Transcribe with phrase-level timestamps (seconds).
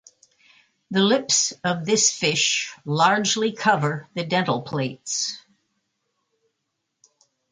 [0.89, 5.37] The lips of this fish largely cover the dental plates.